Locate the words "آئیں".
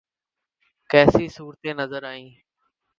2.11-2.29